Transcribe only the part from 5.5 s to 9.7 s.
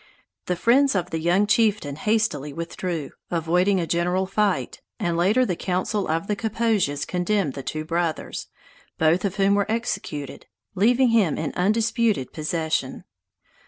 council of the Kaposias condemned the two brothers, both of whom